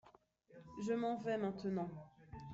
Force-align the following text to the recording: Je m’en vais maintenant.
Je 0.83 0.93
m’en 0.93 1.21
vais 1.21 1.37
maintenant. 1.37 1.91